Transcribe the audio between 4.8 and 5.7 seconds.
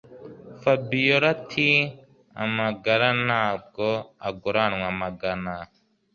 amagana